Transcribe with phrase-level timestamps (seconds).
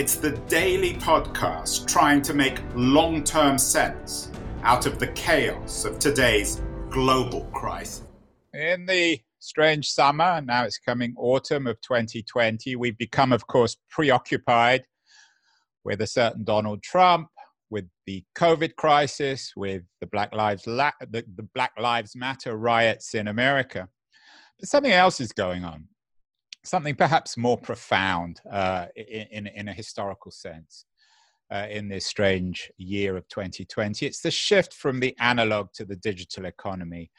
[0.00, 4.30] it's the daily podcast trying to make long term sense
[4.62, 8.04] out of the chaos of today's global crisis.
[8.54, 14.84] In the strange summer, now it's coming autumn of 2020, we've become, of course, preoccupied
[15.84, 17.28] with a certain Donald Trump,
[17.68, 23.12] with the COVID crisis, with the Black Lives, La- the, the Black Lives Matter riots
[23.12, 23.86] in America.
[24.58, 25.89] But something else is going on
[26.62, 30.84] something perhaps more profound uh, in, in, a historical sense
[31.50, 34.06] uh, in this strange year of 2020.
[34.06, 37.10] It's the shift from the analog to the digital economy.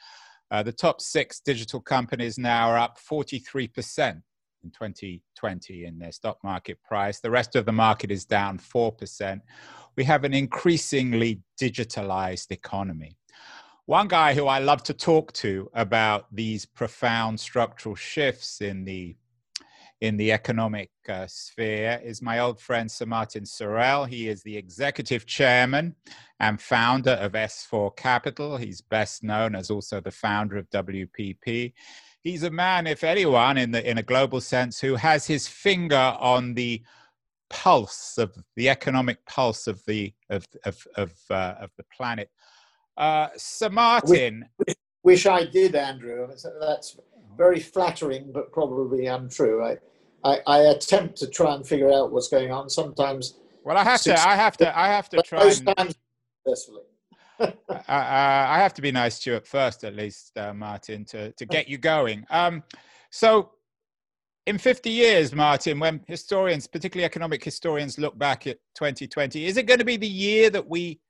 [0.50, 4.22] Uh, the top six digital companies now are up 43%
[4.64, 7.20] in 2020 in their stock market price.
[7.20, 9.40] The rest of the market is down 4%.
[9.96, 13.16] We have an increasingly digitalized economy.
[13.86, 19.16] One guy who I love to talk to about these profound structural shifts in the
[20.02, 24.08] in the economic uh, sphere is my old friend Sir Martin Sorrell.
[24.08, 25.94] He is the executive chairman
[26.40, 28.56] and founder of S4 Capital.
[28.56, 31.72] He's best known as also the founder of WPP.
[32.20, 36.16] He's a man, if anyone, in the in a global sense, who has his finger
[36.18, 36.82] on the
[37.48, 42.28] pulse of the economic pulse of the of of of, uh, of the planet.
[42.96, 46.26] Uh, Sir Martin, wish, wish I did, Andrew.
[46.26, 46.96] That's
[47.36, 49.64] very flattering, but probably untrue.
[49.64, 49.76] I,
[50.24, 52.70] I, I, attempt to try and figure out what's going on.
[52.70, 53.38] Sometimes.
[53.64, 54.28] Well, I have to.
[54.28, 54.78] I have to.
[54.78, 55.42] I have to try.
[55.76, 55.94] And,
[56.44, 56.82] successfully.
[57.40, 57.54] I,
[57.88, 61.46] I, have to be nice to you at first, at least, uh, Martin, to to
[61.46, 62.24] get you going.
[62.30, 62.62] Um,
[63.10, 63.52] so,
[64.46, 69.66] in 50 years, Martin, when historians, particularly economic historians, look back at 2020, is it
[69.66, 71.00] going to be the year that we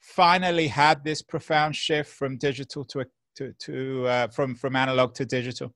[0.00, 3.00] finally had this profound shift from digital to
[3.36, 5.72] to, to uh, from from analog to digital?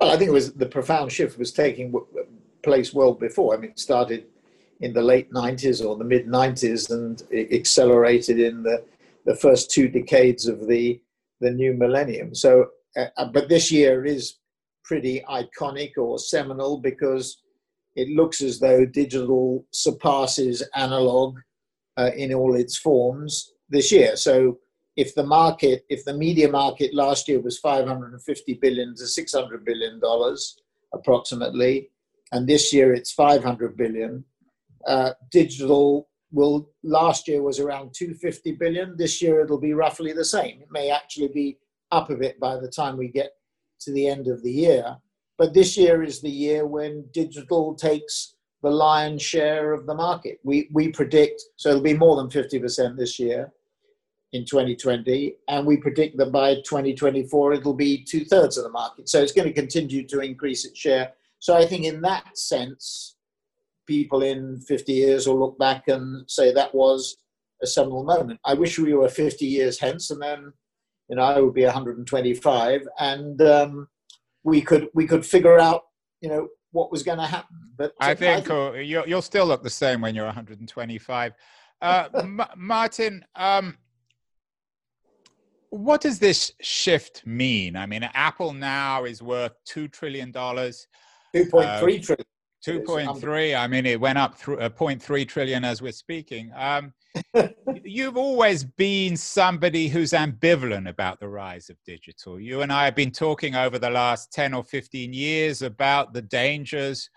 [0.00, 1.94] Well, I think it was the profound shift was taking
[2.62, 3.54] place well before.
[3.54, 4.26] I mean, it started
[4.80, 8.84] in the late 90s or the mid 90s and accelerated in the,
[9.24, 11.00] the first two decades of the,
[11.40, 12.34] the new millennium.
[12.34, 14.36] So, uh, uh, but this year is
[14.84, 17.42] pretty iconic or seminal because
[17.96, 21.38] it looks as though digital surpasses analog
[21.96, 24.16] uh, in all its forms this year.
[24.16, 24.58] So,
[24.96, 29.98] if the market, if the media market last year was 550 billion to 600 billion
[29.98, 30.60] dollars
[30.92, 31.90] approximately,
[32.32, 34.24] and this year it's 500 billion,
[34.86, 38.96] uh, digital will last year was around 250 billion.
[38.96, 40.60] This year it'll be roughly the same.
[40.60, 41.58] It may actually be
[41.90, 43.32] up a bit by the time we get
[43.80, 44.96] to the end of the year.
[45.38, 50.38] But this year is the year when digital takes the lion's share of the market.
[50.44, 53.52] We we predict so it'll be more than 50% this year
[54.34, 59.08] in 2020, and we predict that by 2024 it'll be two thirds of the market.
[59.08, 61.12] So it's going to continue to increase its share.
[61.38, 63.14] So I think in that sense,
[63.86, 67.16] people in 50 years will look back and say that was
[67.62, 68.40] a seminal moment.
[68.44, 70.52] I wish we were 50 years hence, and then
[71.08, 73.88] you know I would be 125, and um,
[74.42, 75.82] we could we could figure out
[76.20, 77.56] you know what was going to happen.
[77.76, 81.34] But I think, I think uh, you'll, you'll still look the same when you're 125.
[81.80, 83.78] Uh, M- Martin, um,
[85.74, 87.74] what does this shift mean?
[87.74, 90.86] I mean, Apple now is worth two trillion dollars.
[91.34, 92.26] Two point three uh, trillion.
[92.62, 93.54] Two point three.
[93.54, 96.52] I mean, it went up through a uh, point three trillion as we're speaking.
[96.56, 96.94] Um,
[97.84, 102.38] you've always been somebody who's ambivalent about the rise of digital.
[102.38, 106.22] You and I have been talking over the last ten or fifteen years about the
[106.22, 107.10] dangers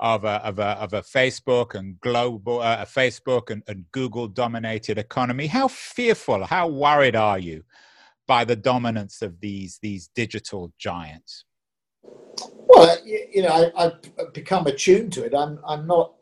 [0.00, 4.26] of a, of a, of a Facebook and global uh, a Facebook and, and Google
[4.26, 5.46] dominated economy.
[5.46, 7.62] How fearful, how worried are you
[8.30, 11.46] by the dominance of these these digital giants?
[12.68, 15.34] Well, you know, I, have become attuned to it.
[15.34, 16.12] I'm I'm not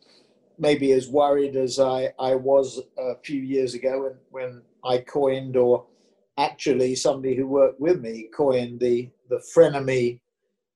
[0.59, 5.59] maybe as worried as I, I was a few years ago when, when I coined
[5.59, 5.85] or
[6.39, 10.19] actually somebody who worked with me coined the the frenemy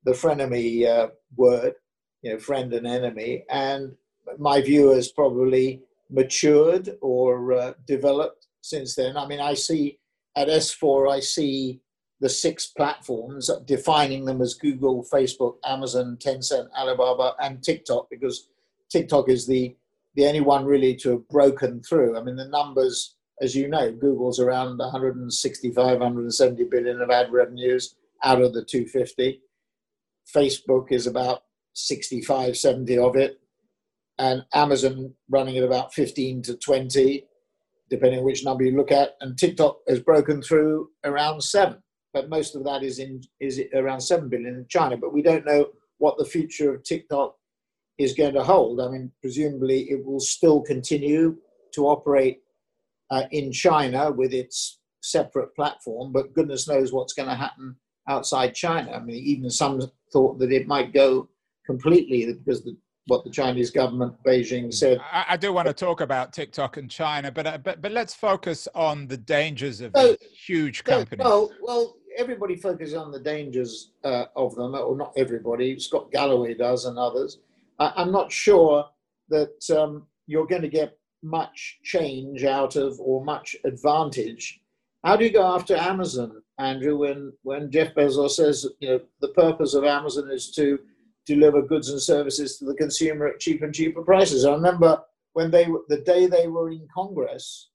[0.04, 1.72] the frenemy uh, word,
[2.20, 3.96] you know, friend and enemy, and
[4.38, 5.80] my view has probably
[6.10, 9.16] matured or uh, developed since then.
[9.16, 9.98] I mean, I see
[10.36, 11.80] at S4, I see
[12.20, 18.48] the six platforms, defining them as Google, Facebook, Amazon, Tencent, Alibaba, and TikTok, because
[18.90, 19.76] TikTok is the
[20.14, 22.18] the only one really to have broken through.
[22.18, 27.94] I mean, the numbers, as you know, Google's around 165, 170 billion of ad revenues
[28.22, 29.40] out of the 250.
[30.34, 33.40] Facebook is about 65, 70 of it,
[34.18, 37.24] and Amazon running at about 15 to 20,
[37.92, 39.16] depending on which number you look at.
[39.20, 41.76] And TikTok has broken through around seven,
[42.14, 44.96] but most of that is in is around seven billion in China.
[44.96, 45.66] But we don't know
[45.98, 47.36] what the future of TikTok
[47.98, 48.80] is going to hold.
[48.80, 51.36] I mean, presumably it will still continue
[51.74, 52.38] to operate
[53.10, 57.76] uh, in China with its separate platform, but goodness knows what's going to happen
[58.08, 58.92] outside China.
[58.92, 61.28] I mean, even some thought that it might go
[61.66, 62.74] completely because the,
[63.06, 65.00] what the Chinese government, Beijing, said.
[65.12, 68.14] I, I, do want to talk about TikTok and China, but uh, but but let's
[68.14, 70.16] focus on the dangers of so,
[70.46, 71.24] huge companies.
[71.24, 75.78] well, well, everybody focuses on the dangers uh, of them, or not everybody.
[75.78, 77.38] Scott Galloway does, and others.
[77.78, 78.86] I, am not sure
[79.30, 84.60] that um, you're going to get much change out of or much advantage.
[85.04, 86.98] How do you go after Amazon, Andrew?
[86.98, 90.78] When when Jeff Bezos says you know the purpose of Amazon is to
[91.26, 94.44] deliver goods and services to the consumer at cheaper and cheaper prices.
[94.44, 95.00] I remember
[95.34, 97.70] when they the day they were in Congress,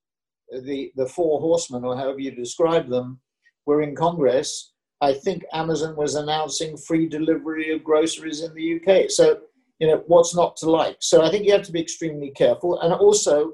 [0.50, 3.20] the the four horsemen or however you describe them
[3.66, 4.72] were in Congress.
[5.00, 9.10] I think Amazon was announcing free delivery of groceries in the UK.
[9.10, 9.40] So
[9.78, 10.96] you know what's not to like.
[11.00, 13.52] So I think you have to be extremely careful, and also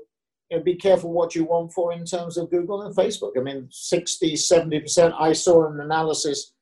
[0.51, 3.33] you know, be careful what you want for in terms of Google and Facebook.
[3.39, 5.15] I mean, 60, 70 percent.
[5.19, 6.54] I saw an analysis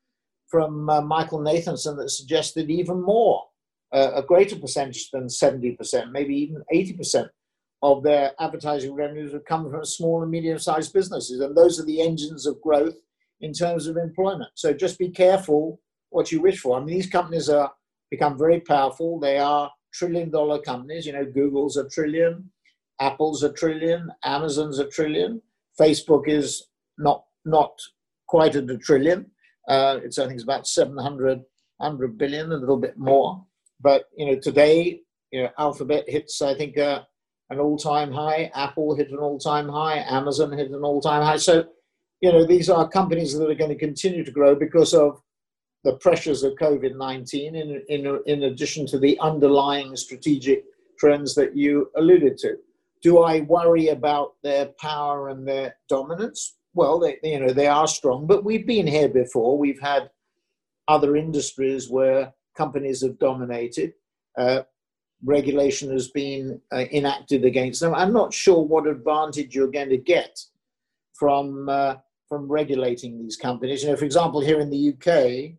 [0.53, 3.43] from uh, Michael Nathanson that suggested even more,
[3.91, 7.27] uh, a greater percentage than 70%, maybe even 80%
[7.81, 11.39] of their advertising revenues would come from small and medium sized businesses.
[11.39, 12.93] And those are the engines of growth
[13.41, 14.51] in terms of employment.
[14.53, 16.77] So just be careful what you wish for.
[16.77, 17.71] I mean, these companies are
[18.11, 19.19] become very powerful.
[19.19, 21.07] They are trillion dollar companies.
[21.07, 22.51] You know, Google's a trillion,
[23.01, 25.41] Apple's a trillion, Amazon's a trillion.
[25.81, 26.67] Facebook is
[26.99, 27.73] not not
[28.27, 29.31] quite at a trillion,
[29.67, 31.43] uh, it's I think it's about 700
[31.77, 33.45] 100 billion, a little bit more.
[33.79, 35.01] But you know, today,
[35.31, 37.03] you know, Alphabet hits I think uh,
[37.49, 38.51] an all-time high.
[38.53, 39.97] Apple hit an all-time high.
[40.07, 41.37] Amazon hit an all-time high.
[41.37, 41.65] So,
[42.21, 45.21] you know, these are companies that are going to continue to grow because of
[45.83, 50.63] the pressures of COVID-19, in in in addition to the underlying strategic
[50.97, 52.55] trends that you alluded to.
[53.01, 56.55] Do I worry about their power and their dominance?
[56.73, 59.57] Well, they, you know, they are strong, but we've been here before.
[59.57, 60.09] We've had
[60.87, 63.93] other industries where companies have dominated.
[64.37, 64.63] Uh,
[65.23, 67.93] regulation has been uh, enacted against them.
[67.93, 70.37] I'm not sure what advantage you're going to get
[71.13, 71.95] from uh,
[72.27, 73.83] from regulating these companies.
[73.83, 75.57] You know, for example, here in the UK,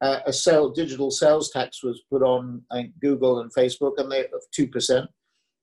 [0.00, 2.62] uh, a sale, digital sales tax was put on
[3.00, 5.08] Google and Facebook, and they of two percent,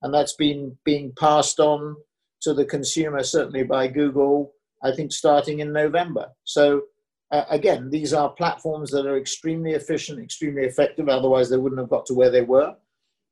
[0.01, 1.97] and that's been being passed on
[2.42, 4.55] to the consumer certainly by Google
[4.86, 6.28] I think, starting in November.
[6.44, 6.84] So,
[7.32, 11.10] uh, again, these are platforms that are extremely efficient, extremely effective.
[11.10, 12.76] Otherwise, they wouldn't have got to where they were.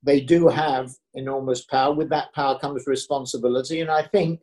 [0.02, 1.94] They do have enormous power.
[1.94, 3.82] With that power comes responsibility.
[3.82, 4.40] And I think,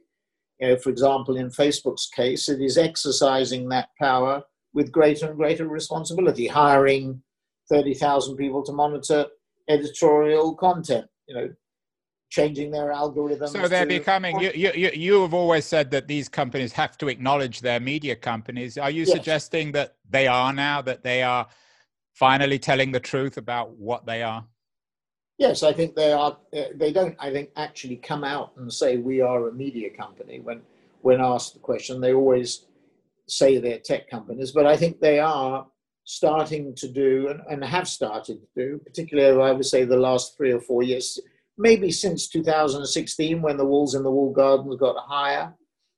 [0.60, 4.42] you know, for example, in Facebook's case, it is exercising that power
[4.72, 7.20] with greater and greater responsibility, hiring
[7.68, 9.26] 30,000 people to monitor
[9.68, 11.48] editorial content, you know,
[12.30, 13.50] changing their algorithms.
[13.50, 14.40] So they're becoming.
[14.40, 18.78] You, you, you have always said that these companies have to acknowledge their media companies.
[18.78, 19.12] Are you yes.
[19.12, 21.46] suggesting that they are now that they are
[22.14, 24.44] finally telling the truth about what they are?
[25.38, 26.36] Yes, I think they are.
[26.74, 27.16] They don't.
[27.18, 30.62] I think actually come out and say we are a media company when
[31.02, 32.00] when asked the question.
[32.00, 32.66] They always
[33.26, 35.66] say they're tech companies, but I think they are
[36.04, 40.36] starting to do and, and have started to do, particularly I would say the last
[40.36, 41.20] three or four years,
[41.60, 45.54] maybe since 2016 when the walls in the Walled Gardens got higher,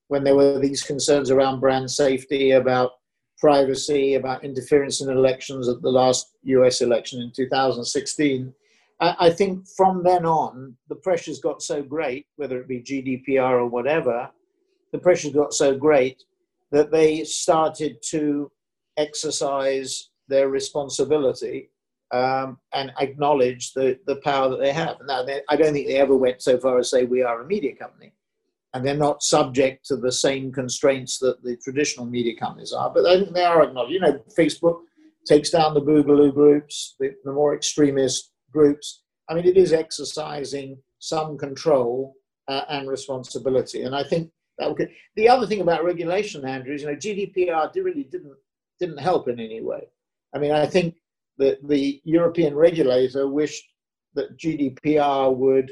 [0.09, 2.91] when there were these concerns around brand safety, about
[3.39, 8.53] privacy, about interference in elections at the last US election in 2016.
[9.01, 13.67] I think from then on, the pressures got so great, whether it be GDPR or
[13.67, 14.31] whatever,
[14.93, 16.23] the pressures got so great
[16.71, 18.51] that they started to
[18.97, 21.72] exercise their responsibility
[22.13, 24.99] um, and acknowledge the, the power that they have.
[25.07, 27.41] Now, they, I don't think they ever went so far as to say we are
[27.41, 28.13] a media company,
[28.75, 32.91] and they're not subject to the same constraints that the traditional media companies are.
[32.93, 33.93] But I think they are acknowledged.
[33.93, 34.81] You know, Facebook
[35.27, 39.03] takes down the Boogaloo groups, the, the more extremist groups.
[39.29, 42.15] I mean, it is exercising some control
[42.49, 44.91] uh, and responsibility, and I think that would.
[45.17, 48.37] The other thing about regulation, Andrew, is you know GDPR really didn't
[48.79, 49.89] didn't help in any way.
[50.35, 50.97] I mean, I think
[51.39, 53.65] the, the European regulator wished
[54.15, 55.71] that GDPR would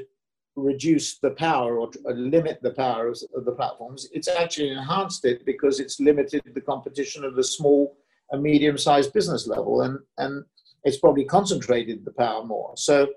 [0.57, 4.09] reduce the power or limit the power of, the platforms.
[4.13, 7.97] It's actually enhanced it because it's limited the competition at the small
[8.31, 10.45] and medium-sized business level, and and
[10.85, 12.73] it's probably concentrated the power more.
[12.77, 13.09] So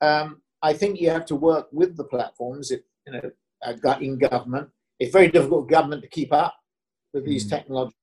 [0.00, 2.70] um, I think you have to work with the platforms.
[2.70, 3.30] If, you know,
[3.64, 4.68] uh, in government,
[4.98, 6.54] it's very difficult for government to keep up
[7.12, 7.50] with these mm.
[7.50, 7.98] technological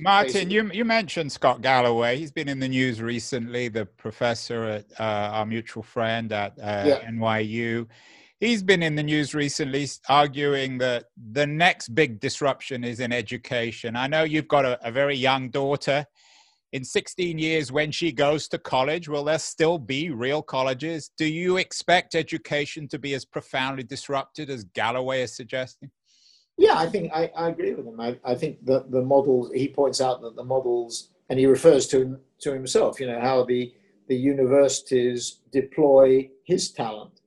[0.00, 2.16] Martin, you you mentioned Scott Galloway.
[2.16, 3.68] He's been in the news recently.
[3.68, 7.10] The professor at uh, our mutual friend at uh, yeah.
[7.10, 7.86] NYU.
[8.40, 13.96] He's been in the news recently arguing that the next big disruption is in education.
[13.96, 16.04] I know you've got a, a very young daughter
[16.74, 21.24] in 16 years when she goes to college will there still be real colleges do
[21.24, 25.88] you expect education to be as profoundly disrupted as galloway is suggesting
[26.56, 29.68] yeah i think i, I agree with him I, I think that the models he
[29.68, 33.72] points out that the models and he refers to to himself you know how the
[34.08, 37.20] the universities deploy his talent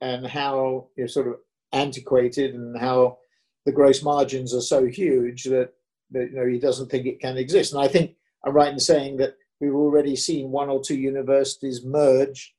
[0.00, 1.34] and how you know, sort of
[1.72, 3.18] antiquated and how
[3.66, 5.72] the gross margins are so huge that,
[6.10, 8.78] that you know he doesn't think it can exist and i think I'm right in
[8.78, 12.54] saying that we've already seen one or two universities merge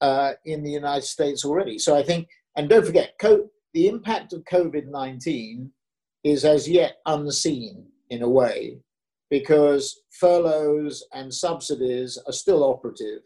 [0.00, 1.78] uh, in the United States already.
[1.78, 5.70] So I think, and don't forget, co- the impact of COVID 19
[6.24, 8.80] is as yet unseen in a way
[9.30, 13.20] because furloughs and subsidies are still operative.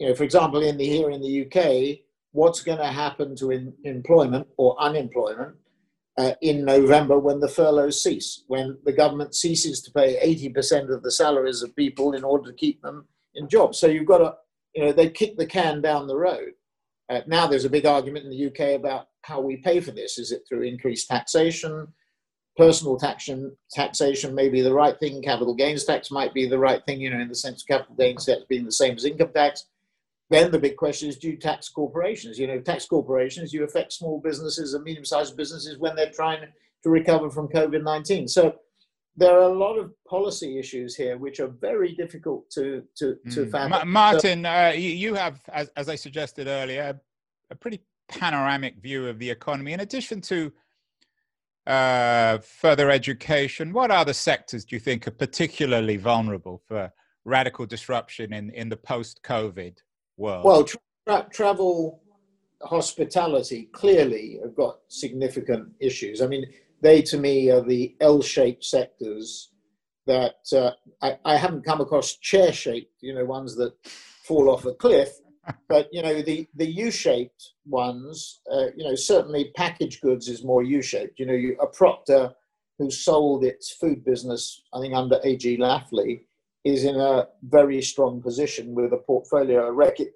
[0.00, 2.00] You know, for example, in the here in the UK,
[2.32, 5.54] what's going to happen to in, employment or unemployment
[6.18, 10.18] uh, in November when the furloughs cease, when the government ceases to pay
[10.52, 13.78] 80% of the salaries of people in order to keep them in jobs.
[13.78, 14.34] So you've got to,
[14.74, 16.54] you know, they kick the can down the road.
[17.08, 20.18] Uh, now there's a big argument in the UK about how we pay for this.
[20.18, 21.88] Is it through increased taxation?
[22.56, 25.22] Personal taxation, taxation may be the right thing.
[25.22, 27.94] Capital gains tax might be the right thing, you know, in the sense of capital
[27.96, 29.66] gains tax being the same as income tax.
[30.28, 32.38] Then the big question is, do you tax corporations?
[32.38, 36.40] You know, tax corporations, you affect small businesses and medium-sized businesses when they're trying
[36.82, 38.28] to recover from COVID-19.
[38.28, 38.56] So
[39.16, 43.46] there are a lot of policy issues here which are very difficult to to to
[43.46, 43.50] mm.
[43.50, 43.90] fathom.
[43.90, 46.98] Martin, uh, you have, as, as I suggested earlier,
[47.50, 49.72] a pretty panoramic view of the economy.
[49.72, 50.52] In addition to
[51.66, 56.92] uh, further education, what other sectors do you think are particularly vulnerable for
[57.24, 59.78] radical disruption in, in the post-COVID
[60.16, 60.44] world?
[60.44, 62.02] Well, tra- travel,
[62.62, 66.20] hospitality clearly have got significant issues.
[66.20, 66.46] I mean,
[66.80, 69.50] they to me are the L-shaped sectors
[70.06, 74.74] that uh, I, I, haven't come across chair-shaped, you know, ones that fall off a
[74.74, 75.10] cliff.
[75.68, 80.62] But you know, the the U-shaped ones, uh, you know, certainly packaged goods is more
[80.62, 81.18] U-shaped.
[81.18, 82.32] You know, you, a Procter
[82.78, 85.58] who sold its food business, I think under A.G.
[85.58, 86.22] Lafley,
[86.64, 89.72] is in a very strong position with a portfolio.
[89.72, 90.12] Reckitt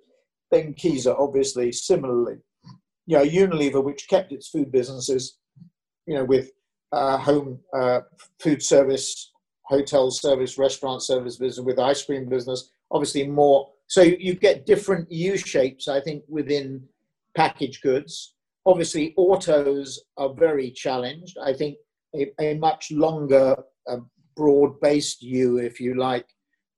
[0.52, 2.37] Benckiser, obviously, similarly.
[3.06, 5.38] You know, Unilever, which kept its food businesses,
[6.06, 6.50] you know, with
[6.92, 8.00] uh, home uh,
[8.40, 13.68] food service, hotel service, restaurant service business, with ice cream business, obviously more.
[13.88, 16.83] So you get different U shapes, I think, within
[17.37, 18.35] packaged goods.
[18.64, 21.37] Obviously, autos are very challenged.
[21.43, 21.76] I think
[22.14, 23.57] a, a much longer,
[23.88, 23.99] uh,
[24.37, 26.26] broad based U, if you like,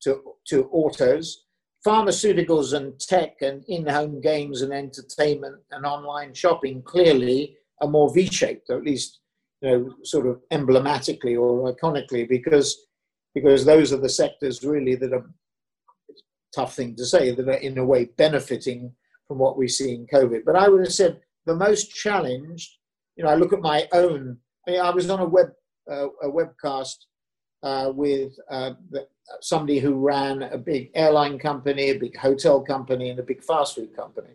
[0.02, 1.44] to, to autos.
[1.86, 8.12] Pharmaceuticals and tech and in home games and entertainment and online shopping clearly are more
[8.12, 9.20] V shaped, or at least
[9.62, 12.86] you know, sort of emblematically or iconically, because
[13.34, 15.24] because those are the sectors really that are
[16.54, 18.92] tough thing to say that are in a way benefiting
[19.26, 20.44] from what we see in COVID.
[20.44, 22.78] But I would have said the most challenged.
[23.16, 24.38] You know, I look at my own.
[24.66, 25.48] I, mean, I was on a web
[25.90, 26.96] uh, a webcast
[27.62, 28.72] uh, with uh,
[29.40, 33.74] somebody who ran a big airline company, a big hotel company, and a big fast
[33.74, 34.34] food company.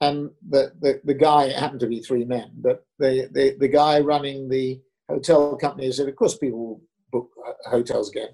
[0.00, 4.00] And the, the, the guy happened to be three men, but the, the, the guy
[4.00, 7.30] running the hotel company said, Of course, people book
[7.64, 8.28] hotels again.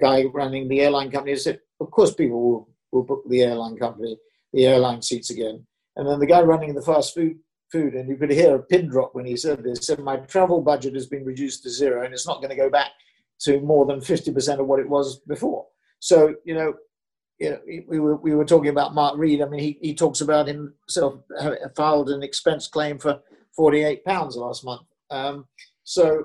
[0.00, 4.18] Guy running the airline company said, Of course, people will, will book the airline company,
[4.52, 5.66] the airline seats again.
[5.96, 7.38] And then the guy running the fast food
[7.74, 9.86] food, and you could hear a pin drop when he said this.
[9.86, 12.70] Said my travel budget has been reduced to zero, and it's not going to go
[12.70, 12.90] back
[13.40, 15.66] to more than 50% of what it was before.
[15.98, 16.74] So, you know,
[17.40, 17.58] you know,
[17.88, 19.42] we were, we were talking about Mark Read.
[19.42, 21.14] I mean, he, he talks about himself
[21.76, 23.20] filed an expense claim for
[23.56, 24.86] 48 pounds last month.
[25.10, 25.46] Um,
[25.82, 26.24] so,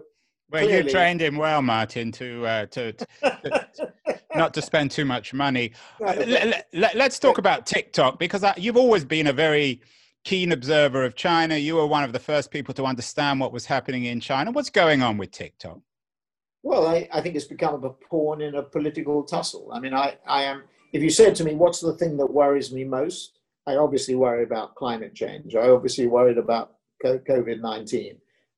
[0.52, 3.94] well, clearly, you trained him well, Martin, to, uh, to, to, to
[4.36, 5.74] not to spend too much money.
[6.00, 9.82] Let, us let, talk about TikTok because you've always been a very
[10.24, 11.56] keen observer of China.
[11.56, 14.52] You were one of the first people to understand what was happening in China.
[14.52, 15.80] What's going on with TikTok?
[16.64, 19.70] Well, I, I think it's become a pawn in a political tussle.
[19.74, 20.64] I mean, I, I am.
[20.92, 24.44] If you said to me, "What's the thing that worries me most?" I obviously worry
[24.44, 25.56] about climate change.
[25.56, 26.74] I obviously worried about
[27.06, 28.18] COVID 19.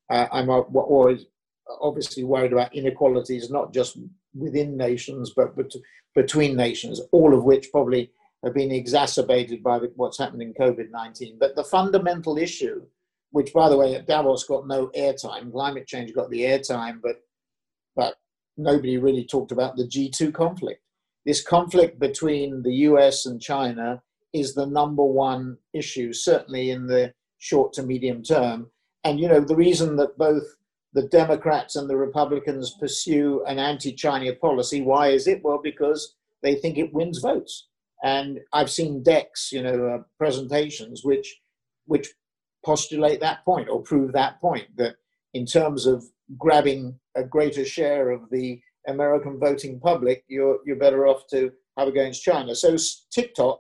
[0.10, 1.26] Uh, I'm always
[1.82, 3.98] obviously worried about inequalities, not just
[4.34, 5.72] within nations, but, but
[6.16, 8.12] between nations, all of which probably
[8.44, 11.38] have been exacerbated by the, what's happened in COVID 19.
[11.40, 12.82] But the fundamental issue,
[13.32, 17.22] which by the way, at Davos got no airtime, climate change got the airtime, but,
[17.96, 18.16] but
[18.58, 20.82] nobody really talked about the G2 conflict.
[21.26, 24.02] This conflict between the US and China
[24.34, 28.72] is the number one issue, certainly in the short to medium term.
[29.04, 30.44] And you know, the reason that both
[30.94, 35.42] the Democrats and the Republicans pursue an anti-China policy, why is it?
[35.44, 37.68] Well, because they think it wins votes.
[38.04, 41.40] And I've seen decks, you know, uh, presentations which
[41.86, 42.10] which
[42.66, 44.96] postulate that point or prove that point that
[45.34, 46.04] in terms of
[46.38, 51.88] grabbing a greater share of the American voting public, you're you're better off to have
[51.88, 52.56] against China.
[52.56, 52.76] So
[53.12, 53.60] TikTok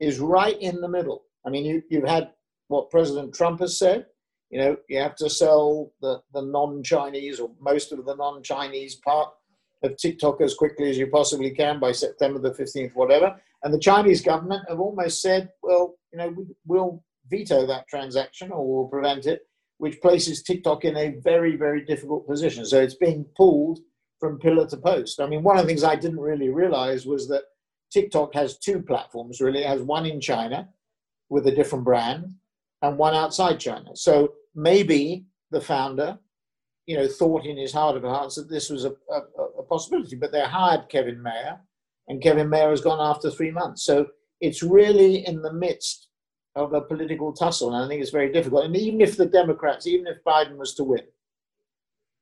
[0.00, 1.24] is right in the middle.
[1.46, 2.30] I mean, you, you've had
[2.68, 4.06] what President Trump has said.
[4.50, 9.30] You know, you have to sell the, the non-Chinese or most of the non-Chinese part
[9.82, 13.36] of TikTok as quickly as you possibly can by September the 15th, whatever.
[13.62, 18.52] And the Chinese government have almost said, well, you know, we, will veto that transaction
[18.52, 19.42] or we'll prevent it,
[19.78, 22.64] which places TikTok in a very, very difficult position.
[22.66, 23.80] So it's being pulled
[24.20, 25.20] from pillar to post.
[25.20, 27.44] I mean, one of the things I didn't really realize was that
[27.92, 29.60] TikTok has two platforms really.
[29.60, 30.68] It has one in China
[31.28, 32.34] with a different brand
[32.84, 33.90] and one outside China.
[33.94, 36.18] So maybe the founder,
[36.86, 40.16] you know, thought in his heart of hearts that this was a, a, a possibility,
[40.16, 41.58] but they hired Kevin Mayer
[42.08, 43.84] and Kevin Mayer has gone after three months.
[43.84, 44.06] So
[44.40, 46.08] it's really in the midst
[46.56, 48.64] of a political tussle, and I think it's very difficult.
[48.64, 51.00] And even if the Democrats, even if Biden was to win,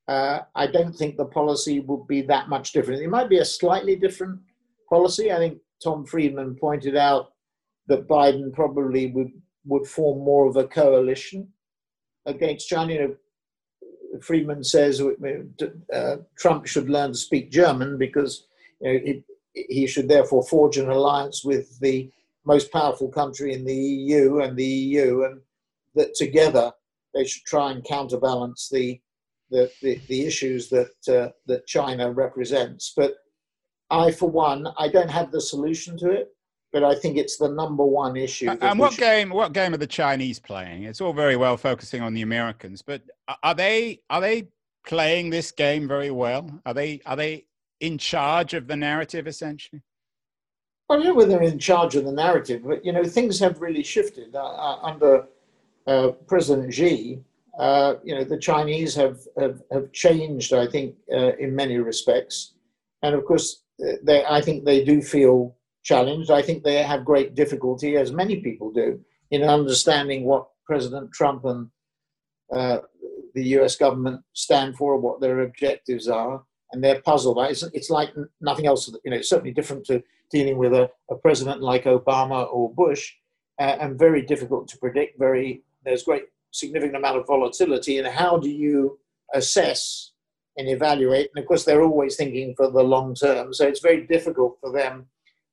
[0.08, 3.02] uh, I don't think the policy would be that much different.
[3.02, 4.40] It might be a slightly different
[4.88, 5.32] policy.
[5.32, 7.32] I think Tom Friedman pointed out
[7.88, 9.32] that Biden probably would,
[9.64, 11.48] would form more of a coalition
[12.26, 12.92] against China.
[12.92, 13.16] You know,
[14.20, 18.46] Friedman says uh, Trump should learn to speak German because
[18.80, 19.22] you know,
[19.54, 22.10] he should therefore forge an alliance with the
[22.44, 25.40] most powerful country in the EU and the EU, and
[25.94, 26.72] that together
[27.14, 29.00] they should try and counterbalance the
[29.50, 32.92] the, the, the issues that uh, that China represents.
[32.96, 33.16] But
[33.90, 36.28] I, for one, I don't have the solution to it,
[36.72, 38.48] but I think it's the number one issue.
[38.48, 39.00] And what should...
[39.00, 39.30] game?
[39.30, 40.84] What game are the Chinese playing?
[40.84, 43.02] It's all very well focusing on the Americans, but
[43.42, 44.48] are they are they
[44.86, 46.60] playing this game very well?
[46.64, 47.46] Are they are they
[47.80, 49.82] in charge of the narrative essentially?
[50.88, 53.60] I don't know whether they're in charge of the narrative, but you know things have
[53.60, 55.26] really shifted uh, uh under
[55.86, 57.20] uh, President Xi.
[57.58, 62.54] Uh, you know the Chinese have, have have changed, I think, uh, in many respects,
[63.02, 63.62] and of course
[64.02, 66.30] they, I think they do feel challenged.
[66.30, 71.44] I think they have great difficulty, as many people do, in understanding what President Trump
[71.44, 71.68] and
[72.54, 72.78] uh,
[73.34, 76.42] the US government stand for, what their objectives are,
[76.72, 77.38] and they're puzzled.
[77.50, 81.16] It's, it's like nothing else, you know, it's certainly different to dealing with a, a
[81.16, 83.12] president like Obama or Bush,
[83.58, 85.18] uh, and very difficult to predict.
[85.18, 88.98] Very, there's great significant amount of volatility, and how do you
[89.34, 90.12] assess
[90.56, 91.30] and evaluate.
[91.34, 93.54] And of course, they're always thinking for the long term.
[93.54, 95.06] So it's very difficult for them,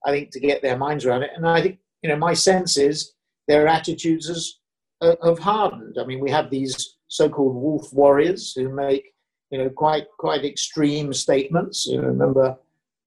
[0.06, 1.32] I think, to get their minds around it.
[1.36, 3.14] And I think, you know, my sense is
[3.48, 4.60] their attitudes
[5.02, 5.98] uh, have hardened.
[6.00, 9.14] I mean, we have these so-called wolf warriors who make,
[9.52, 11.86] you know, quite quite extreme statements.
[11.88, 12.58] You know, remember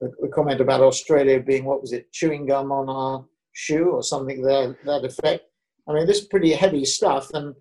[0.00, 4.02] the, the comment about Australia being what was it, chewing gum on our shoe or
[4.02, 5.44] something that that effect.
[5.88, 7.54] I mean, this is pretty heavy stuff, and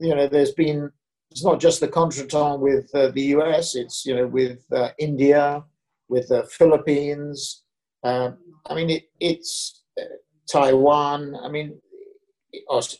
[0.00, 0.90] you know, there's been
[1.34, 5.64] it's not just the contretemps with uh, the US, it's, you know, with uh, India,
[6.08, 7.63] with the Philippines.
[8.04, 8.32] Uh,
[8.66, 10.04] I mean, it, it's uh,
[10.50, 11.36] Taiwan.
[11.42, 11.80] I mean,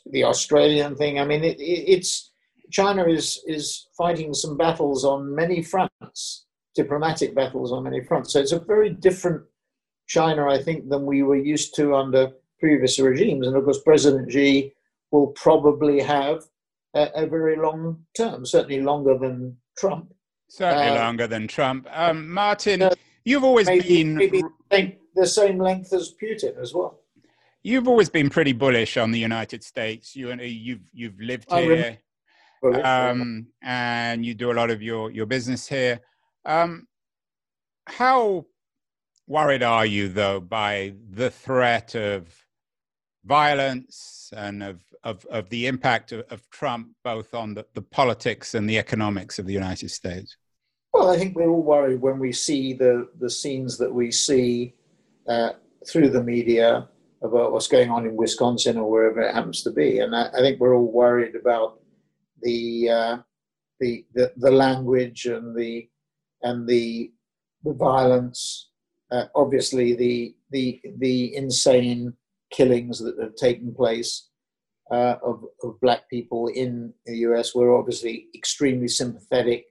[0.07, 1.21] the Australian thing.
[1.21, 2.33] I mean, it, it's
[2.71, 8.33] China is is fighting some battles on many fronts, diplomatic battles on many fronts.
[8.33, 9.43] So it's a very different
[10.09, 13.47] China, I think, than we were used to under previous regimes.
[13.47, 14.73] And of course, President Xi
[15.12, 16.43] will probably have
[16.95, 20.12] a, a very long term, certainly longer than Trump.
[20.49, 21.87] Certainly uh, longer than Trump.
[21.90, 24.42] Um, Martin, uh, you've always maybe, been maybe
[25.14, 27.00] the same length as Putin as well.
[27.62, 30.14] You've always been pretty bullish on the United States.
[30.14, 31.98] You you've you've lived here,
[32.82, 36.00] um, and you do a lot of your your business here.
[36.44, 36.87] Um,
[37.87, 38.46] how
[39.26, 42.28] worried are you though by the threat of
[43.24, 48.54] violence and of, of, of the impact of, of Trump both on the, the politics
[48.54, 50.37] and the economics of the United States?
[50.94, 54.74] Well, I think we're all worried when we see the, the scenes that we see
[55.26, 55.50] uh,
[55.85, 56.88] through the media
[57.20, 59.98] about what's going on in Wisconsin or wherever it happens to be.
[59.98, 61.80] And I, I think we're all worried about
[62.42, 63.16] the, uh,
[63.80, 65.88] the, the the language and the
[66.42, 67.12] and the
[67.64, 68.68] the violence.
[69.11, 72.12] Uh, obviously, the the the insane
[72.52, 74.28] killings that have taken place
[74.92, 77.52] uh, of, of black people in the US.
[77.52, 79.66] We're obviously extremely sympathetic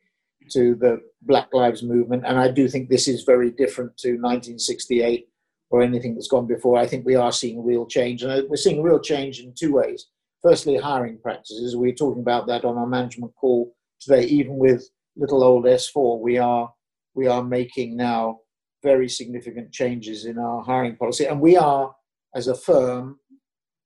[0.52, 5.28] to the Black Lives Movement, and I do think this is very different to 1968
[5.70, 6.78] or anything that's gone before.
[6.78, 9.74] I think we are seeing real change, and uh, we're seeing real change in two
[9.74, 10.08] ways.
[10.42, 11.76] Firstly, hiring practices.
[11.76, 14.26] We are talking about that on our management call today.
[14.26, 16.72] Even with little old S4, we are
[17.16, 18.40] we are making now
[18.84, 21.96] very significant changes in our hiring policy, and we are,
[22.36, 23.20] as a firm,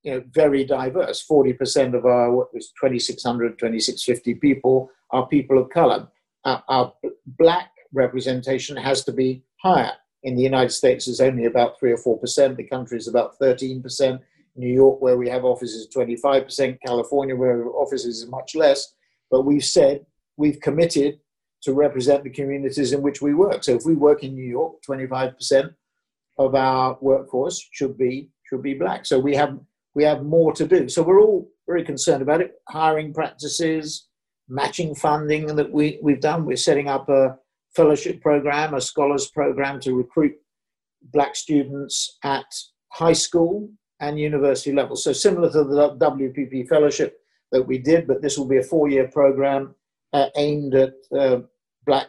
[0.03, 1.25] you know, very diverse.
[1.29, 6.07] 40% of our, what was 2,600, 2,650 people are people of color.
[6.47, 6.93] Our, our,
[7.37, 9.91] black representation has to be higher.
[10.23, 12.55] In the United States, it's only about 3 or 4%.
[12.55, 14.19] The country is about 13%.
[14.55, 16.79] New York, where we have offices, 25%.
[16.85, 18.93] California, where offices is much less.
[19.29, 20.05] But we've said,
[20.37, 21.19] we've committed
[21.63, 23.63] to represent the communities in which we work.
[23.63, 25.73] So if we work in New York, 25%
[26.37, 29.05] of our workforce should be should be black.
[29.05, 29.59] So we have
[29.95, 30.87] we have more to do.
[30.87, 32.53] So we're all very concerned about it.
[32.69, 34.06] Hiring practices,
[34.47, 36.45] matching funding that we, we've done.
[36.45, 37.37] We're setting up a
[37.75, 40.35] fellowship program, a scholars program to recruit
[41.13, 42.45] black students at
[42.89, 44.95] high school and university level.
[44.95, 47.19] So similar to the WPP fellowship
[47.51, 49.75] that we did, but this will be a four-year program
[50.13, 51.39] uh, aimed at uh,
[51.85, 52.07] black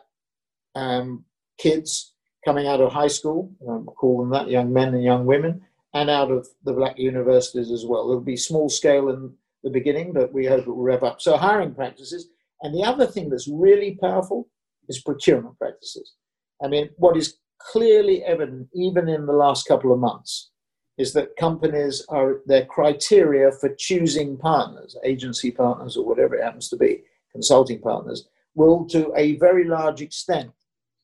[0.74, 1.24] um,
[1.58, 5.60] kids coming out of high school, um, call them that, young men and young women,
[5.94, 8.08] and out of the black universities as well.
[8.08, 11.20] It'll be small scale in the beginning, but we hope it will rev up.
[11.20, 12.28] So hiring practices.
[12.62, 14.48] And the other thing that's really powerful
[14.88, 16.14] is procurement practices.
[16.62, 20.50] I mean, what is clearly evident, even in the last couple of months,
[20.96, 26.68] is that companies are their criteria for choosing partners, agency partners or whatever it happens
[26.68, 30.50] to be, consulting partners, will to a very large extent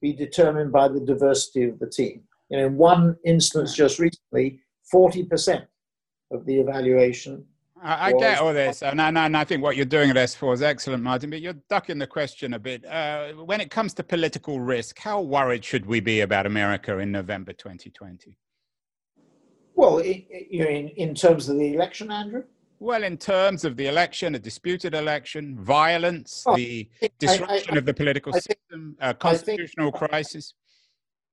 [0.02, 2.22] be determined by the diversity of the team.
[2.50, 4.60] You know, in one instance just recently,
[4.92, 5.64] 40%
[6.32, 7.44] of the evaluation.
[7.82, 10.54] I, I get all this, and I, and I think what you're doing at S4
[10.54, 12.84] is excellent, Martin, but you're ducking the question a bit.
[12.84, 17.10] Uh, when it comes to political risk, how worried should we be about America in
[17.10, 18.38] November 2020?
[19.74, 22.44] Well, you in, in terms of the election, Andrew?
[22.78, 27.78] Well, in terms of the election, a disputed election, violence, oh, the disruption I, I,
[27.78, 30.54] of the political system, a constitutional think, crisis.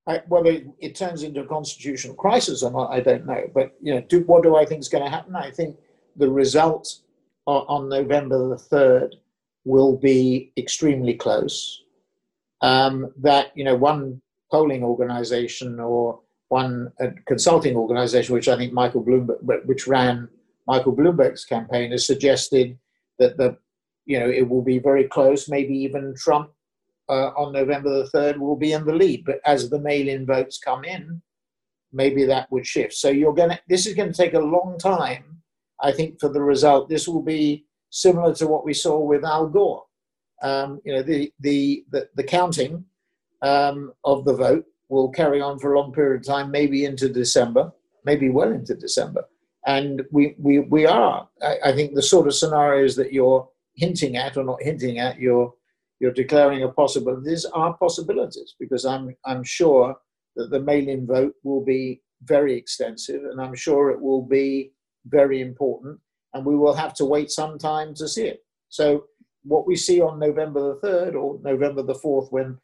[0.08, 3.44] I, whether it, it, turns into a constitutional crisis or not, I don't know.
[3.54, 5.36] But you know, do, what do I think is going to happen?
[5.36, 5.76] I think
[6.16, 7.00] the result
[7.46, 9.16] on, November the third
[9.64, 11.82] will be extremely close.
[12.60, 18.72] Um, that you know, one polling organisation or one uh, consulting organisation, which I think
[18.72, 20.28] Michael Bloomberg, which ran
[20.66, 22.78] Michael Bloomberg's campaign, has suggested
[23.18, 23.56] that the
[24.04, 25.48] you know it will be very close.
[25.48, 26.50] Maybe even Trump
[27.08, 29.24] uh, on November the 3rd will be in the lead.
[29.24, 31.20] But as the mail in votes come in,
[31.92, 32.94] maybe that would shift.
[32.94, 35.41] So you're going to, this is going to take a long time,
[35.82, 36.88] I think, for the result.
[36.88, 39.84] This will be similar to what we saw with Al Gore.
[40.42, 42.84] Um, you know, the, the, the, the counting
[43.42, 47.08] um, of the vote will carry on for a long period of time, maybe into
[47.08, 47.72] December,
[48.04, 49.24] maybe well into December.
[49.66, 54.16] And we, we, we are, I, I think the sort of scenarios that you're hinting
[54.16, 55.52] at or not hinting at, you're
[56.02, 57.30] you're declaring a possibility.
[57.30, 59.94] These are possibilities because I'm, I'm sure
[60.34, 64.72] that the mail in vote will be very extensive and I'm sure it will be
[65.06, 65.98] very important
[66.34, 68.40] and we will have to wait some time to see it.
[68.68, 69.04] So,
[69.44, 72.58] what we see on November the 3rd or November the 4th when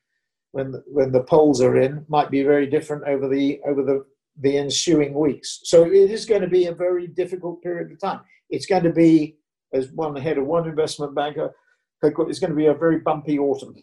[0.53, 4.05] when the, when the polls are in might be very different over the over the
[4.41, 5.61] the ensuing weeks.
[5.65, 8.21] So it is going to be a very difficult period of time.
[8.51, 9.37] It's going to be,
[9.73, 11.53] as one head of one investment banker
[12.01, 13.75] it's going to be a very bumpy autumn.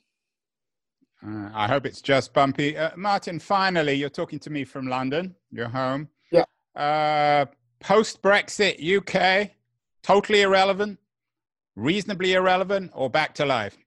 [1.26, 2.78] Uh, I hope it's just bumpy.
[2.78, 6.08] Uh, Martin, finally, you're talking to me from London, your home.
[6.32, 6.46] Yeah.
[6.76, 7.46] Uh,
[7.79, 9.51] Post Brexit UK,
[10.01, 10.99] totally irrelevant,
[11.75, 13.77] reasonably irrelevant, or back to life?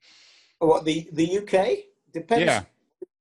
[0.58, 1.84] What, the, the UK?
[2.12, 2.44] Depends.
[2.44, 2.64] Yeah.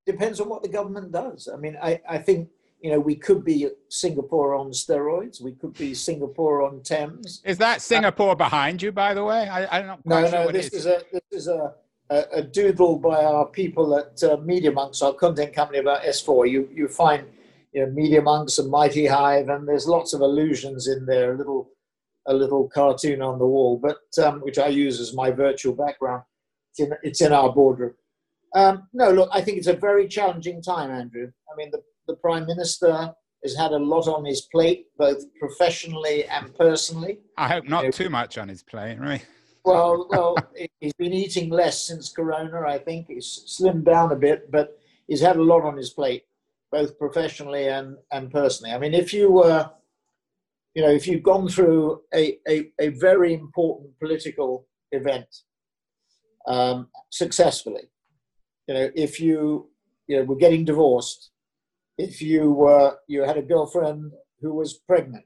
[0.05, 1.49] Depends on what the government does.
[1.53, 2.49] I mean, I, I think
[2.81, 5.41] you know, we could be Singapore on steroids.
[5.41, 7.41] We could be Singapore on Thames.
[7.43, 9.49] Is that Singapore uh, behind you, by the way?
[9.49, 10.29] I, I'm not no, no.
[10.29, 10.73] Sure this is.
[10.73, 10.85] is.
[10.85, 11.73] a this is a,
[12.09, 16.49] a, a doodle by our people at uh, MediaMonks, our content company about S4.
[16.49, 17.25] You you find
[17.73, 21.33] you know MediaMonks and MightyHive, and there's lots of allusions in there.
[21.33, 21.69] A little
[22.27, 26.23] a little cartoon on the wall, but um, which I use as my virtual background.
[26.71, 27.93] It's in, it's in our boardroom.
[28.55, 31.31] Um, no, look, I think it's a very challenging time, Andrew.
[31.51, 36.25] I mean, the the Prime Minister has had a lot on his plate, both professionally
[36.25, 37.19] and personally.
[37.37, 39.25] I hope not too much on his plate, right?
[39.63, 40.35] Well, well,
[40.79, 42.61] he's been eating less since Corona.
[42.61, 46.23] I think he's slimmed down a bit, but he's had a lot on his plate,
[46.71, 48.73] both professionally and and personally.
[48.73, 49.69] I mean, if you were,
[50.75, 55.27] you know, if you've gone through a a, a very important political event
[56.47, 57.89] um, successfully,
[58.67, 59.69] you know, if you
[60.07, 61.31] you know were getting divorced,
[61.97, 65.25] if you were you had a girlfriend who was pregnant,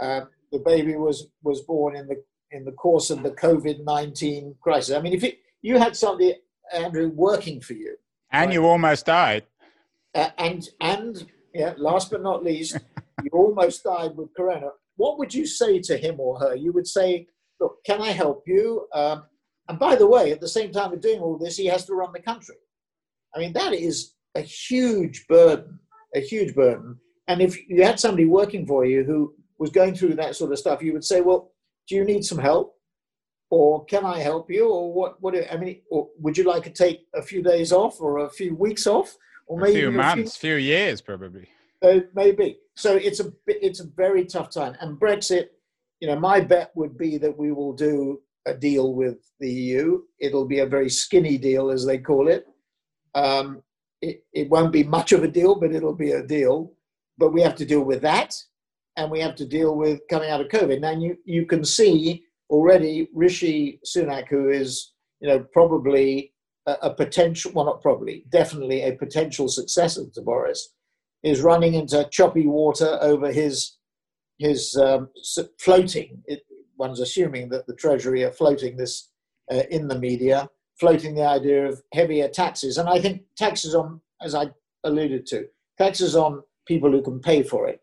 [0.00, 4.54] uh, the baby was was born in the in the course of the COVID nineteen
[4.60, 4.94] crisis.
[4.94, 6.36] I mean, if it, you had somebody,
[6.72, 7.96] Andrew, working for you,
[8.32, 8.54] and right?
[8.54, 9.44] you almost died,
[10.14, 12.78] uh, and and yeah, last but not least,
[13.22, 14.70] you almost died with corona.
[14.96, 16.54] What would you say to him or her?
[16.54, 17.26] You would say,
[17.60, 19.24] "Look, can I help you?" Um,
[19.68, 21.94] and by the way, at the same time of doing all this, he has to
[21.94, 22.56] run the country.
[23.34, 25.78] I mean, that is a huge burden,
[26.14, 26.98] a huge burden.
[27.28, 30.58] And if you had somebody working for you who was going through that sort of
[30.58, 31.52] stuff, you would say, well,
[31.86, 32.74] do you need some help?
[33.50, 34.68] Or can I help you?
[34.68, 38.00] Or what, what, I mean, or would you like to take a few days off
[38.00, 39.16] or a few weeks off?
[39.50, 41.48] Or maybe a few months, a few, few years, probably.
[41.82, 42.58] Uh, maybe.
[42.76, 44.76] So it's a, it's a very tough time.
[44.80, 45.46] And Brexit,
[45.98, 50.02] you know, my bet would be that we will do a deal with the EU.
[50.20, 52.46] It'll be a very skinny deal, as they call it.
[53.16, 53.60] Um,
[54.00, 56.72] it, it won't be much of a deal, but it'll be a deal.
[57.18, 58.36] But we have to deal with that,
[58.96, 60.80] and we have to deal with coming out of COVID.
[60.80, 66.34] Now, you, you can see already Rishi Sunak, who is you know probably
[66.82, 70.72] a, potential, well, not probably, definitely a potential successor to Boris,
[71.22, 73.76] is running into choppy water over his
[74.38, 75.08] his um,
[75.58, 76.22] floating.
[76.26, 76.40] It,
[76.78, 79.10] one's assuming that the Treasury are floating this
[79.52, 80.48] uh, in the media
[80.80, 82.78] floating the idea of heavier taxes.
[82.78, 84.50] And I think taxes on, as I
[84.82, 85.44] alluded to,
[85.76, 87.80] taxes on people who can pay for it,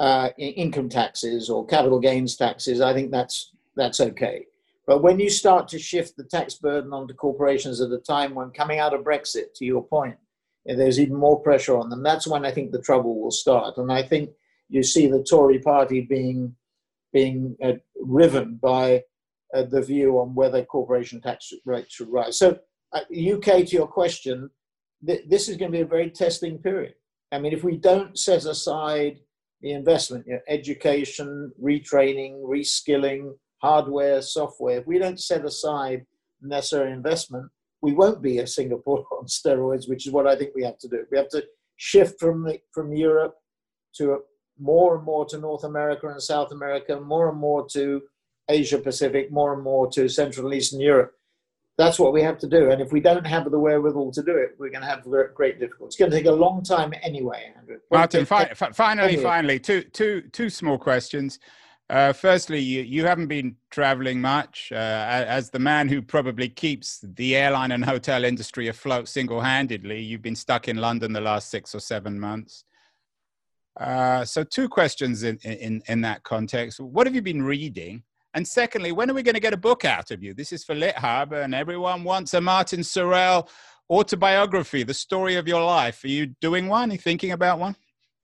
[0.00, 4.46] uh, income taxes or capital gains taxes, I think that's, that's okay.
[4.86, 8.50] But when you start to shift the tax burden onto corporations at a time when
[8.50, 10.16] coming out of Brexit, to your point,
[10.64, 13.76] there's even more pressure on them, that's when I think the trouble will start.
[13.78, 14.30] And I think
[14.68, 16.54] you see the Tory party being,
[17.12, 19.04] being uh, riven by
[19.54, 22.38] uh, the view on whether corporation tax rates should rise.
[22.38, 22.58] So,
[22.92, 24.50] uh, UK, to your question,
[25.06, 26.94] th- this is going to be a very testing period.
[27.32, 29.20] I mean, if we don't set aside
[29.60, 36.04] the investment, you know, education, retraining, reskilling, hardware, software, if we don't set aside
[36.40, 37.50] necessary investment,
[37.82, 40.88] we won't be a Singapore on steroids, which is what I think we have to
[40.88, 41.04] do.
[41.10, 41.44] We have to
[41.76, 43.36] shift from the, from Europe
[43.96, 44.20] to
[44.58, 48.02] more and more to North America and South America, more and more to
[48.48, 51.12] Asia Pacific more and more to Central and Eastern Europe.
[51.78, 52.70] That's what we have to do.
[52.70, 55.60] And if we don't have the wherewithal to do it, we're going to have great
[55.60, 55.88] difficulty.
[55.88, 57.78] It's going to take a long time anyway, Andrew.
[57.90, 59.22] Martin, fi- finally, anyway.
[59.22, 61.38] finally, two, two, two small questions.
[61.88, 64.70] Uh, firstly, you, you haven't been traveling much.
[64.72, 70.02] Uh, as the man who probably keeps the airline and hotel industry afloat single handedly,
[70.02, 72.64] you've been stuck in London the last six or seven months.
[73.78, 76.80] Uh, so, two questions in, in, in that context.
[76.80, 78.02] What have you been reading?
[78.34, 80.34] And secondly, when are we going to get a book out of you?
[80.34, 83.48] This is for LitHub, and everyone wants a Martin Sorrell
[83.88, 86.02] autobiography, the story of your life.
[86.04, 86.90] Are you doing one?
[86.90, 87.76] Are you thinking about one?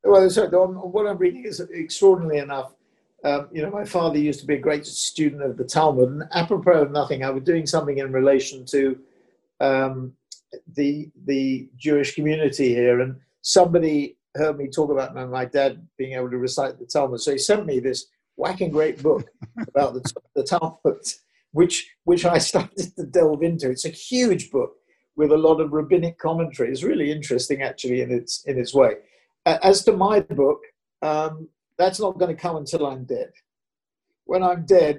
[0.02, 2.74] Well, so what I'm reading is extraordinarily enough.
[3.24, 6.24] Um, you know, my father used to be a great student of the Talmud, and
[6.32, 8.98] apropos of nothing, I was doing something in relation to
[9.60, 10.12] um,
[10.74, 16.30] the the Jewish community here, and somebody heard me talk about my, dad being able
[16.30, 18.06] to recite the Talmud, so he sent me this
[18.36, 19.28] whacking great book
[19.68, 21.06] about the, the Talmud,
[21.52, 23.70] which which I started to delve into.
[23.70, 24.72] It's a huge book
[25.14, 26.70] with a lot of rabbinic commentary.
[26.70, 28.94] It's really interesting, actually, in its in its way.
[29.46, 30.60] As to my book,
[31.02, 33.30] um, that's not going to come until I'm dead.
[34.24, 34.98] When I'm dead,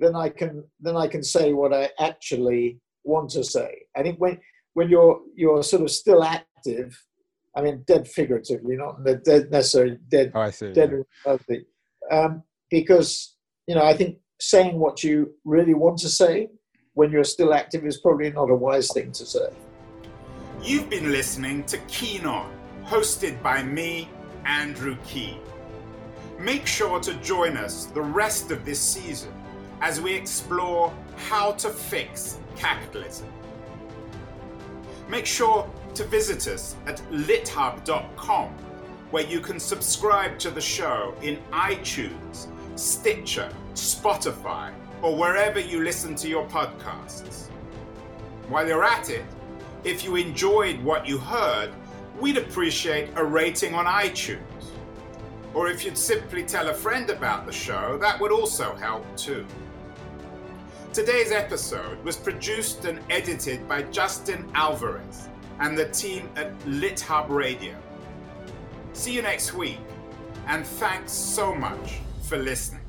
[0.00, 3.82] then I can then I can say what I actually want to say.
[3.96, 4.40] I think when
[4.74, 6.98] when you're you're sort of still active,
[7.56, 10.32] I mean dead figuratively, not dead necessarily dead.
[10.34, 10.72] Oh, I see.
[10.72, 11.36] Dead yeah.
[12.10, 16.48] um, because you know I think saying what you really want to say
[16.94, 19.48] when you're still active is probably not a wise thing to say.
[20.62, 22.50] You've been listening to Keen On,
[22.84, 24.08] hosted by me,
[24.44, 25.40] Andrew Keen.
[26.38, 29.32] Make sure to join us the rest of this season
[29.80, 33.28] as we explore how to fix capitalism.
[35.08, 38.48] Make sure to visit us at lithub.com,
[39.10, 46.16] where you can subscribe to the show in iTunes Stitcher, Spotify, or wherever you listen
[46.16, 47.48] to your podcasts.
[48.48, 49.24] While you're at it,
[49.84, 51.70] if you enjoyed what you heard,
[52.18, 54.40] we'd appreciate a rating on iTunes.
[55.54, 59.46] Or if you'd simply tell a friend about the show, that would also help too.
[60.92, 65.28] Today's episode was produced and edited by Justin Alvarez
[65.60, 67.76] and the team at LitHub Radio.
[68.92, 69.80] See you next week,
[70.46, 72.83] and thanks so much for listening.